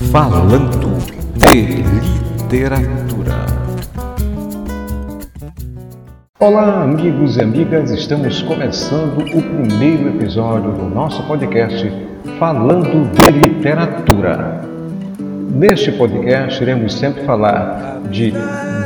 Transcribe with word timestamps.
Falando 0.00 0.96
de 1.34 1.82
literatura. 1.82 3.34
Olá, 6.38 6.84
amigos 6.84 7.36
e 7.36 7.42
amigas, 7.42 7.90
estamos 7.90 8.40
começando 8.42 9.18
o 9.18 9.42
primeiro 9.42 10.08
episódio 10.10 10.70
do 10.70 10.84
nosso 10.84 11.22
podcast 11.24 11.92
Falando 12.38 13.10
de 13.12 13.48
Literatura. 13.48 14.62
Neste 15.50 15.92
podcast, 15.92 16.62
iremos 16.62 16.94
sempre 16.94 17.24
falar 17.24 18.00
de 18.08 18.32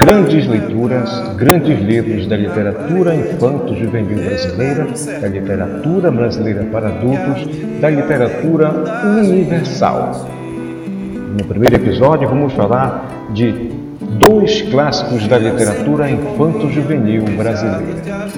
grandes 0.01 0.49
leituras, 0.49 1.37
grandes 1.37 1.79
livros 1.79 2.27
da 2.27 2.37
literatura 2.37 3.15
infanto-juvenil 3.15 4.17
brasileira, 4.17 4.89
da 5.21 5.29
literatura 5.29 6.11
brasileira 6.11 6.65
para 6.65 6.89
adultos, 6.89 7.47
da 7.81 7.91
literatura 7.91 8.73
universal. 9.21 10.42
No 11.33 11.45
primeiro 11.45 11.77
episódio, 11.77 12.29
vamos 12.29 12.53
falar 12.53 13.31
de 13.33 13.71
dois 14.19 14.61
clássicos 14.63 15.27
da 15.27 15.39
literatura 15.39 16.11
infanto-juvenil 16.11 17.25
brasileira. 17.39 18.29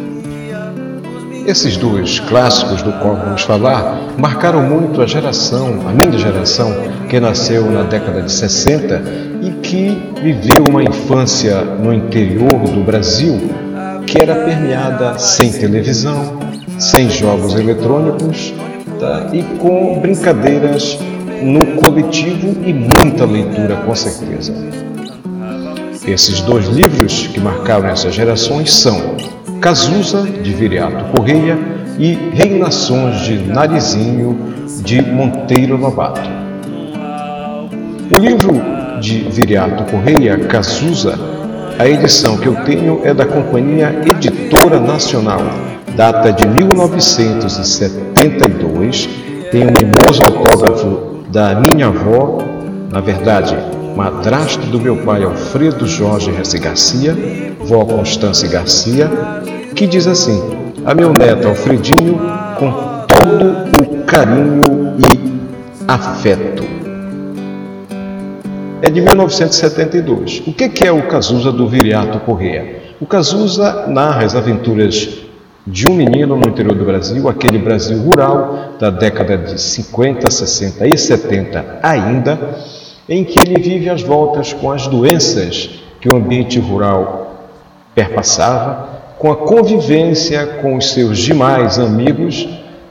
Esses 1.45 1.77
dois 1.77 2.21
clássicos 2.21 2.83
do 2.83 2.93
qual 2.93 3.17
vamos 3.17 3.43
falar 3.43 4.15
marcaram 4.17 4.63
muito 4.63 5.03
a 5.03 5.07
geração, 5.07 5.81
a 5.89 5.93
minha 5.93 6.17
geração, 6.17 6.73
que 7.09 7.19
nasceu 7.19 7.69
na 7.69 7.83
década 7.83 8.23
de 8.23 8.31
60 8.31 9.03
e 9.43 9.51
que 9.61 10.13
viveu 10.23 10.65
uma 10.71 10.85
infância 10.85 11.63
no 11.63 11.93
interior 11.93 12.61
do 12.61 12.85
Brasil 12.85 13.41
que 14.07 14.23
era 14.23 14.37
permeada 14.37 15.19
sem 15.19 15.51
televisão, 15.51 16.39
sem 16.79 17.11
jogos 17.11 17.55
eletrônicos 17.57 18.55
tá? 19.01 19.31
e 19.33 19.43
com 19.59 19.99
brincadeiras 20.01 20.97
no 21.45 21.77
coletivo 21.77 22.57
e 22.65 22.73
muita 22.73 23.27
leitura, 23.27 23.77
com 23.77 23.95
certeza. 23.95 24.55
Esses 26.07 26.41
dois 26.41 26.67
livros 26.69 27.27
que 27.27 27.39
marcaram 27.39 27.87
essas 27.89 28.15
gerações 28.15 28.73
são 28.73 29.17
Cazuza, 29.61 30.23
de 30.23 30.55
Viriato 30.55 31.05
Correia, 31.17 31.59
e 31.99 32.15
Reinações 32.33 33.21
de 33.21 33.37
Narizinho, 33.39 34.39
de 34.83 35.03
Monteiro 35.03 35.77
Lobato. 35.77 36.23
O 38.17 38.21
livro 38.21 38.55
de 39.01 39.29
Viriato 39.31 39.85
Correia, 39.85 40.39
Cazuza, 40.39 41.19
a 41.79 41.87
edição 41.87 42.39
que 42.39 42.47
eu 42.47 42.57
tenho 42.65 43.03
é 43.05 43.13
da 43.13 43.27
Companhia 43.27 43.95
Editora 44.11 44.81
Nacional, 44.81 45.43
data 45.95 46.33
de 46.33 46.47
1972, 46.47 49.11
tem 49.51 49.63
um 49.63 49.73
mimoso 49.73 50.23
autógrafo 50.25 51.14
da 51.35 51.61
minha 51.69 51.89
avó, 51.89 52.39
na 52.93 53.01
verdade, 53.01 53.57
madrasto 53.97 54.65
do 54.69 54.81
meu 54.81 54.99
pai 54.99 55.25
Alfredo 55.25 55.85
Jorge 55.85 56.31
Resse 56.31 56.61
Garcia, 56.61 57.13
vó 57.59 57.85
Constância 57.85 58.49
Garcia, 58.49 59.11
que 59.75 59.85
diz 59.85 60.07
assim: 60.07 60.41
A 60.87 60.95
meu 60.95 61.13
neto 61.13 61.49
Alfredinho, 61.49 62.21
com 62.57 62.73
todo 63.09 63.83
o 63.83 64.05
carinho 64.05 64.61
e 64.97 65.35
afeto. 65.89 66.63
É 68.81 68.89
de 68.89 69.01
1972. 69.01 70.45
O 70.47 70.53
que 70.53 70.85
é 70.85 70.93
o 70.93 71.03
Cazuza 71.09 71.51
do 71.51 71.67
Viriato 71.67 72.21
Correa? 72.21 72.81
O 73.01 73.07
Cazuza 73.07 73.87
narra 73.89 74.25
as 74.25 74.37
aventuras 74.37 75.24
de 75.67 75.89
um 75.89 75.95
menino 75.95 76.37
no 76.37 76.49
interior 76.49 76.75
do 76.75 76.85
Brasil, 76.85 77.29
aquele 77.29 77.59
Brasil 77.59 77.99
rural 77.99 78.75
da 78.79 78.91
década 78.91 79.39
de 79.39 79.59
50, 79.61 80.31
60 80.31 80.87
e 80.87 80.99
70 80.99 81.79
ainda, 81.83 82.57
em 83.09 83.25
que 83.25 83.41
ele 83.41 83.61
vive 83.63 83.89
as 83.89 84.03
voltas 84.03 84.53
com 84.53 84.71
as 84.71 84.87
doenças 84.87 85.71
que 86.01 86.09
o 86.09 86.17
ambiente 86.17 86.59
rural 86.59 87.47
perpassava, 87.95 88.89
com 89.19 89.31
a 89.31 89.37
convivência 89.37 90.47
com 90.61 90.77
os 90.77 90.93
seus 90.93 91.19
demais 91.19 91.79
amigos, 91.79 92.47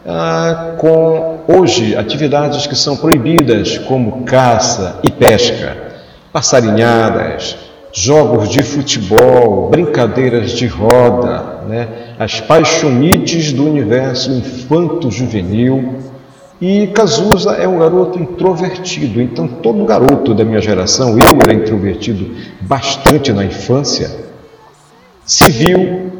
ah, 0.06 0.76
com 0.78 1.42
hoje 1.48 1.96
atividades 1.96 2.66
que 2.66 2.76
são 2.76 2.98
proibidas, 2.98 3.78
como 3.78 4.24
caça 4.24 5.00
e 5.04 5.12
pesca, 5.12 5.78
passarinhadas, 6.32 7.56
jogos 7.92 8.50
de 8.50 8.64
futebol, 8.64 9.70
brincadeiras 9.70 10.52
de 10.52 10.66
roda, 10.66 11.53
né? 11.64 12.16
as 12.20 12.40
paixonites 12.40 13.52
do 13.54 13.66
universo 13.66 14.32
infanto-juvenil. 14.32 15.96
E 16.62 16.88
Cazuza 16.88 17.54
é 17.54 17.68
um 17.68 17.80
garoto 17.80 18.18
introvertido, 18.18 19.22
então 19.22 19.48
todo 19.48 19.84
garoto 19.84 20.34
da 20.34 20.46
minha 20.46 20.62
geração, 20.62 21.18
eu 21.20 21.40
era 21.42 21.54
introvertido 21.54 22.36
bastante 22.62 23.34
na 23.34 23.44
infância, 23.44 24.10
se 25.26 25.52
viu 25.52 26.12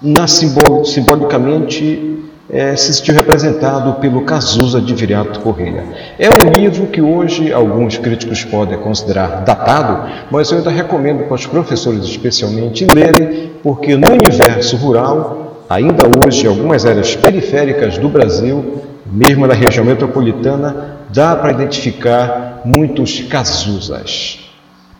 na 0.00 0.28
simbol, 0.28 0.84
simbolicamente 0.84 2.14
é, 2.50 2.76
se 2.76 2.92
sentiu 2.92 3.14
representado 3.14 3.94
pelo 4.00 4.22
Cazuza 4.22 4.80
de 4.80 4.94
Viriato 4.94 5.40
Correia. 5.40 5.84
É 6.18 6.28
um 6.28 6.50
livro 6.50 6.86
que 6.86 7.00
hoje 7.00 7.52
alguns 7.52 7.96
críticos 7.96 8.44
podem 8.44 8.78
considerar 8.78 9.44
datado, 9.44 10.10
mas 10.30 10.50
eu 10.50 10.58
ainda 10.58 10.70
recomendo 10.70 11.24
para 11.24 11.34
os 11.34 11.46
professores 11.46 12.04
especialmente 12.04 12.86
lerem, 12.94 13.52
porque 13.62 13.96
no 13.96 14.08
universo 14.10 14.76
rural, 14.76 15.64
ainda 15.68 16.04
hoje, 16.24 16.46
algumas 16.46 16.84
áreas 16.84 17.16
periféricas 17.16 17.98
do 17.98 18.08
Brasil, 18.08 18.82
mesmo 19.06 19.48
da 19.48 19.54
região 19.54 19.84
metropolitana, 19.84 20.98
dá 21.12 21.34
para 21.36 21.52
identificar 21.52 22.60
muitos 22.64 23.20
Cazuzas. 23.20 24.40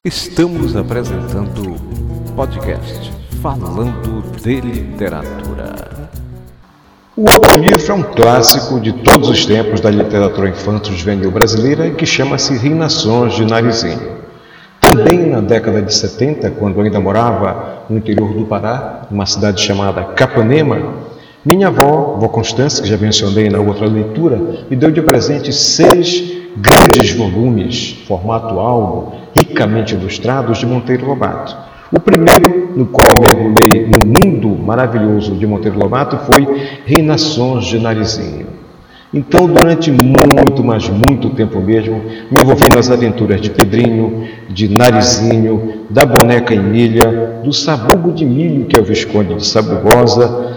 Estamos 0.04 0.76
apresentando 0.76 1.72
o 1.72 2.32
podcast 2.32 3.12
Falando 3.40 4.22
de 4.42 4.60
Literatura. 4.60 5.93
O 7.16 7.30
outro 7.30 7.60
livro 7.60 7.80
é 7.80 7.94
um 7.94 8.02
clássico 8.02 8.80
de 8.80 8.92
todos 8.92 9.28
os 9.28 9.46
tempos 9.46 9.80
da 9.80 9.88
literatura 9.88 10.48
infanto-juvenil 10.48 11.30
brasileira 11.30 11.88
que 11.90 12.04
chama-se 12.04 12.56
Reinações 12.56 13.34
de 13.34 13.44
Narizinho. 13.44 14.16
Também 14.80 15.30
na 15.30 15.40
década 15.40 15.80
de 15.80 15.94
70, 15.94 16.50
quando 16.50 16.80
ainda 16.80 16.98
morava 16.98 17.84
no 17.88 17.98
interior 17.98 18.34
do 18.34 18.44
Pará, 18.46 19.02
numa 19.08 19.26
cidade 19.26 19.62
chamada 19.62 20.02
Capanema, 20.02 20.92
minha 21.44 21.68
avó, 21.68 22.16
vó 22.18 22.26
Constância, 22.26 22.82
que 22.82 22.88
já 22.88 22.96
mencionei 22.96 23.48
na 23.48 23.60
outra 23.60 23.86
leitura, 23.86 24.64
me 24.68 24.74
deu 24.74 24.90
de 24.90 25.00
presente 25.00 25.52
seis 25.52 26.32
grandes 26.56 27.12
volumes, 27.12 27.96
formato 28.08 28.58
álbum, 28.58 29.12
ricamente 29.32 29.94
ilustrados, 29.94 30.58
de 30.58 30.66
Monteiro 30.66 31.06
Lobato. 31.06 31.73
O 31.96 32.00
primeiro 32.00 32.72
no 32.74 32.86
qual 32.86 33.06
mergulhei 33.20 33.86
no 33.86 34.04
mundo 34.04 34.48
maravilhoso 34.48 35.36
de 35.36 35.46
Monteiro 35.46 35.78
Lobato 35.78 36.18
foi 36.18 36.44
Reinações 36.84 37.66
de 37.66 37.78
Narizinho. 37.78 38.46
Então, 39.12 39.46
durante 39.46 39.92
muito, 39.92 40.64
mas 40.64 40.88
muito 40.88 41.30
tempo 41.30 41.60
mesmo, 41.60 42.02
me 42.32 42.36
envolvi 42.42 42.64
nas 42.74 42.90
aventuras 42.90 43.40
de 43.40 43.48
Pedrinho, 43.48 44.26
de 44.50 44.68
Narizinho, 44.68 45.84
da 45.88 46.04
boneca 46.04 46.52
Emília, 46.52 47.40
do 47.44 47.52
sabugo 47.52 48.10
de 48.10 48.26
milho, 48.26 48.64
que 48.64 48.76
é 48.76 48.82
o 48.82 48.84
Visconde 48.84 49.36
de 49.36 49.46
Sabugosa, 49.46 50.56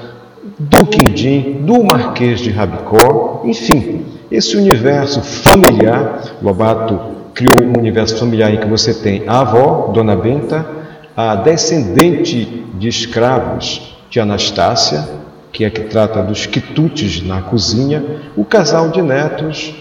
do 0.57 0.87
Quindim, 0.87 1.57
do 1.61 1.83
Marquês 1.83 2.39
de 2.39 2.49
Rabicó, 2.49 3.43
enfim, 3.45 4.05
esse 4.31 4.57
universo 4.57 5.21
familiar. 5.21 6.23
Lobato 6.41 6.99
criou 7.35 7.63
um 7.63 7.77
universo 7.77 8.17
familiar 8.17 8.51
em 8.51 8.57
que 8.57 8.67
você 8.67 8.91
tem 8.91 9.21
a 9.27 9.41
avó, 9.41 9.91
Dona 9.93 10.15
Benta, 10.15 10.76
a 11.17 11.33
descendente 11.33 12.45
de 12.75 12.87
escravos 12.87 13.97
de 14.07 14.19
Anastácia, 14.19 15.03
que 15.51 15.65
é 15.65 15.69
que 15.71 15.81
trata 15.81 16.21
dos 16.21 16.45
quitutes 16.45 17.25
na 17.25 17.41
cozinha, 17.41 18.21
o 18.35 18.45
casal 18.45 18.89
de 18.89 19.01
netos, 19.01 19.73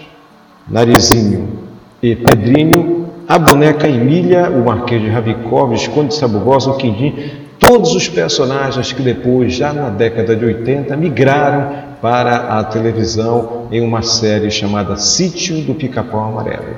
Narizinho 0.67 1.59
e 2.01 2.15
Pedrinho, 2.15 3.05
a 3.27 3.37
boneca 3.37 3.87
Emília, 3.87 4.49
o 4.49 4.65
Marquês 4.65 4.99
de 4.99 5.09
Rabicó, 5.09 5.67
Visconde 5.67 6.07
de 6.07 6.15
Sabugosa, 6.15 6.71
o 6.71 6.77
Quindim, 6.77 7.13
todos 7.59 7.93
os 7.93 8.09
personagens 8.09 8.91
que 8.91 9.03
depois, 9.03 9.53
já 9.53 9.71
na 9.71 9.89
década 9.89 10.35
de 10.35 10.43
80, 10.43 10.97
migraram 10.97 11.71
para 12.01 12.57
a 12.57 12.63
televisão 12.63 13.67
em 13.71 13.81
uma 13.81 14.01
série 14.01 14.49
chamada 14.49 14.97
Sítio 14.97 15.61
do 15.61 15.75
Pica-Pau 15.75 16.29
Amarelo. 16.29 16.77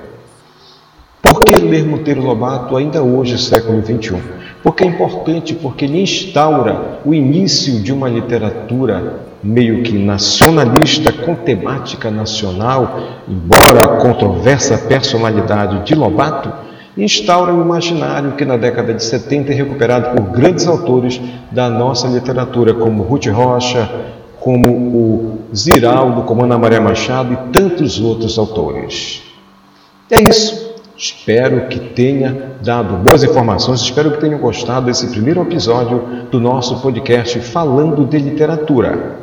Por 1.22 1.46
que 1.46 1.56
ler 1.56 1.86
Monteiro 1.86 2.22
Lobato 2.22 2.76
ainda 2.76 3.02
hoje, 3.02 3.38
século 3.38 3.82
XXI? 3.82 4.40
Porque 4.62 4.84
é 4.84 4.88
importante, 4.88 5.54
porque 5.56 5.86
ele 5.86 6.02
instaura 6.02 7.00
o 7.06 7.14
início 7.14 7.82
de 7.82 7.94
uma 7.94 8.10
literatura 8.10 9.22
meio 9.42 9.84
que 9.84 9.98
nacionalista, 9.98 11.12
com 11.14 11.34
temática 11.34 12.12
nacional, 12.12 13.00
embora 13.28 13.86
a 13.86 13.98
controversa 13.98 14.78
personalidade 14.78 15.86
de 15.86 15.96
Lobato, 15.96 16.52
instaura 16.98 17.54
o 17.54 17.62
imaginário 17.62 18.34
que 18.34 18.44
na 18.44 18.58
década 18.58 18.94
de 18.94 19.04
70 19.04 19.52
é 19.54 19.56
recuperado 19.56 20.16
por 20.16 20.32
grandes 20.32 20.68
autores 20.68 21.22
da 21.50 21.70
nossa 21.70 22.08
literatura, 22.08 22.74
como 22.74 23.04
Ruth 23.04 23.28
Rocha, 23.28 23.90
como 24.40 24.70
o 24.70 25.40
Ziraldo, 25.56 26.24
como 26.24 26.44
Ana 26.44 26.58
Maria 26.58 26.82
Machado 26.82 27.34
e 27.34 27.38
tantos 27.54 28.00
outros 28.02 28.38
autores. 28.38 29.22
É 30.12 30.22
isso. 30.30 30.69
Espero 31.00 31.68
que 31.70 31.80
tenha 31.80 32.56
dado 32.62 32.98
boas 32.98 33.24
informações, 33.24 33.80
espero 33.80 34.12
que 34.12 34.20
tenham 34.20 34.38
gostado 34.38 34.88
desse 34.88 35.08
primeiro 35.08 35.42
episódio 35.42 36.28
do 36.30 36.42
nosso 36.42 36.82
podcast 36.82 37.40
Falando 37.40 38.06
de 38.06 38.18
Literatura. 38.18 39.16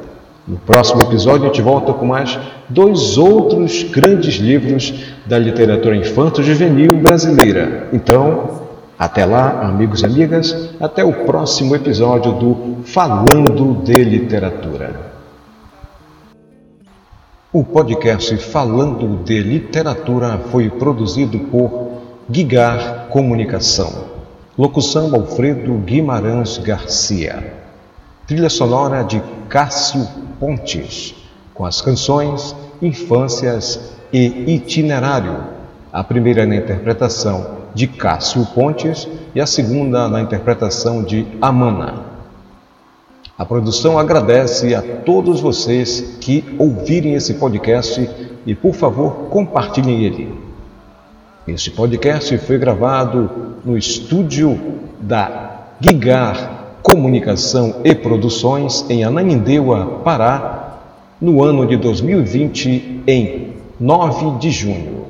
No 0.49 0.57
próximo 0.57 1.03
episódio, 1.03 1.43
a 1.43 1.47
gente 1.49 1.61
volta 1.61 1.93
com 1.93 2.07
mais 2.07 2.39
dois 2.67 3.19
outros 3.19 3.83
grandes 3.83 4.37
livros 4.37 5.05
da 5.27 5.39
literatura 5.39 5.95
infanto-juvenil 5.95 6.97
brasileira. 6.97 7.89
Então, 7.93 8.63
até 8.99 9.27
lá, 9.27 9.61
amigos 9.61 10.01
e 10.01 10.07
amigas, 10.07 10.71
até 10.81 11.05
o 11.05 11.27
próximo 11.27 11.77
episódio 11.77 12.33
do 12.33 12.77
Falando 12.85 13.83
de 13.85 14.03
Literatura. 14.03 15.16
O 17.57 17.65
podcast 17.65 18.37
Falando 18.37 19.25
de 19.25 19.41
Literatura 19.41 20.39
foi 20.51 20.69
produzido 20.69 21.39
por 21.39 21.89
Guigar 22.31 23.07
Comunicação. 23.09 23.91
Locução 24.59 25.15
Alfredo 25.15 25.73
Guimarães 25.79 26.59
Garcia. 26.59 27.55
Trilha 28.27 28.51
sonora 28.51 29.03
de 29.03 29.23
Cássio 29.49 30.07
Pontes, 30.39 31.15
com 31.55 31.65
as 31.65 31.81
canções 31.81 32.55
Infâncias 32.83 33.95
e 34.13 34.55
Itinerário. 34.55 35.39
A 35.91 36.05
primeira 36.05 36.45
na 36.45 36.57
interpretação 36.57 37.57
de 37.75 37.87
Cássio 37.87 38.45
Pontes 38.55 39.09
e 39.35 39.41
a 39.41 39.47
segunda 39.47 40.11
na 40.11 40.21
interpretação 40.21 41.03
de 41.03 41.27
Amana. 41.41 42.06
A 43.39 43.45
produção 43.45 43.99
agradece 43.99 44.75
a 44.75 44.81
todos 44.81 45.41
vocês 45.41 46.17
que 46.23 46.43
ouvirem 46.59 47.13
esse 47.13 47.35
podcast 47.35 48.09
e, 48.47 48.55
por 48.55 48.75
favor, 48.75 49.27
compartilhem 49.29 50.05
ele. 50.05 50.35
Este 51.47 51.71
podcast 51.71 52.39
foi 52.39 52.57
gravado 52.57 53.31
no 53.63 53.77
estúdio 53.77 54.59
da 54.99 55.67
Gigar 55.79 56.79
Comunicação 56.83 57.83
e 57.85 57.95
Produções 57.95 58.89
em 58.89 59.05
Ananindeua, 59.05 60.01
Pará, 60.03 60.79
no 61.21 61.45
ano 61.45 61.67
de 61.67 61.77
2020, 61.77 63.03
em 63.07 63.53
9 63.79 64.39
de 64.39 64.51
junho. 64.51 65.05